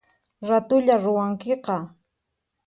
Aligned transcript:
Ratullaya 0.47 0.95
ruwankiqa 1.03 1.77